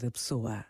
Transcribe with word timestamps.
cada 0.00 0.10
pessoa. 0.10 0.64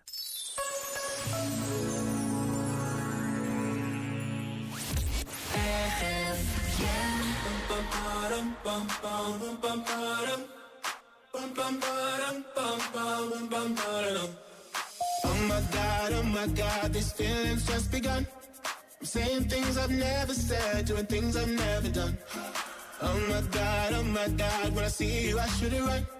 Oh 15.22 15.34
my 15.46 15.60
god, 15.70 16.12
oh 16.12 16.22
my 16.22 16.46
god, 16.48 16.92
these 16.92 17.12
feelings 17.12 17.66
just 17.66 17.92
begun. 17.92 18.26
I'm 19.00 19.06
saying 19.06 19.44
things 19.44 19.78
I've 19.78 19.90
never 19.90 20.34
said, 20.34 20.86
doing 20.86 21.06
things 21.06 21.36
I've 21.36 21.48
never 21.48 21.88
done. 21.88 22.18
Oh 23.00 23.20
my 23.28 23.40
god, 23.52 23.92
oh 23.94 24.02
my 24.02 24.28
god, 24.28 24.74
when 24.74 24.84
I 24.84 24.88
see 24.88 25.28
you, 25.28 25.38
I 25.38 25.46
should 25.46 25.72
it 25.72 25.82
right. 25.82 26.19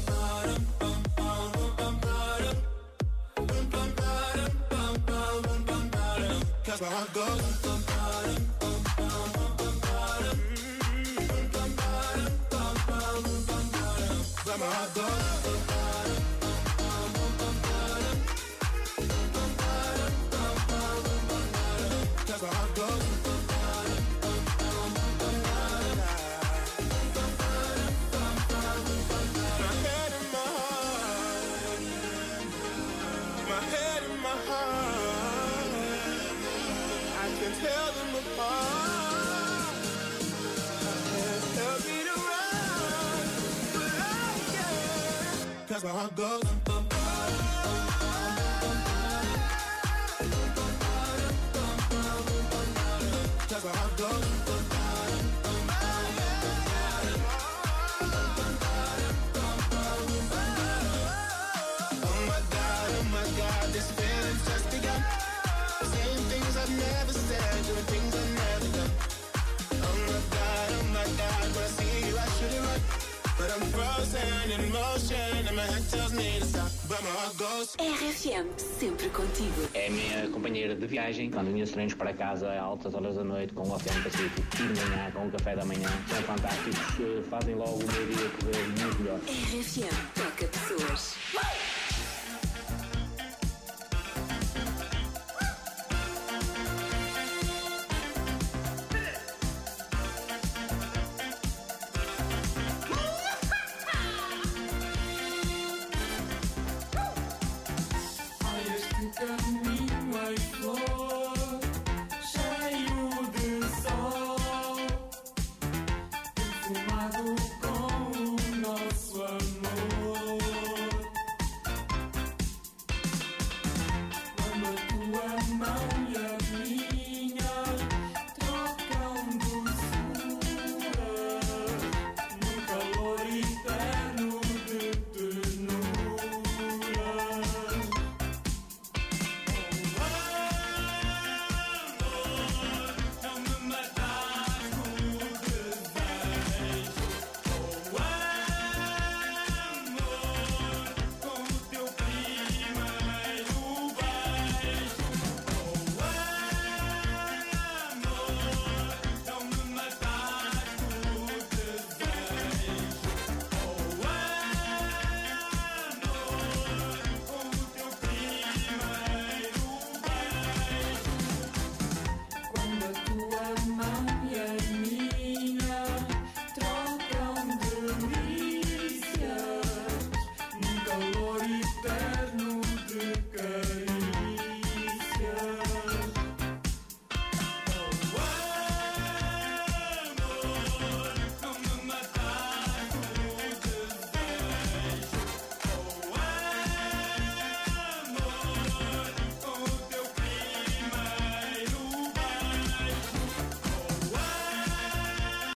That's 6.71 6.79
where 6.79 6.89
I 6.89 7.05
go. 7.13 7.70
goes. 46.15 46.41
RFM, 77.77 78.47
sempre 78.57 79.09
contigo. 79.09 79.69
É 79.73 79.87
a 79.87 79.91
minha 79.91 80.29
companheira 80.29 80.75
de 80.75 80.85
viagem, 80.87 81.31
quando 81.31 81.51
vinha 81.51 81.63
os 81.63 81.71
treinos 81.71 81.93
para 81.93 82.13
casa 82.13 82.49
a 82.49 82.61
altas 82.61 82.93
horas 82.93 83.15
da 83.15 83.23
noite, 83.23 83.53
com 83.53 83.63
o 83.63 83.73
Oceano 83.73 84.03
Pacífico 84.03 84.41
e 84.55 84.73
de 84.73 84.81
manhã, 84.81 85.11
com 85.11 85.27
o 85.27 85.31
café 85.31 85.55
da 85.55 85.63
manhã, 85.63 85.89
são 86.09 86.21
fantásticos, 86.23 86.77
fazem 87.29 87.55
logo 87.55 87.75
o 87.75 87.77
meu 87.77 88.05
dia 88.07 88.29
correr 88.39 88.67
muito 88.67 88.99
melhor. 88.99 89.19
RFM, 89.19 89.95
toca 90.15 90.47
pessoas. 90.47 91.15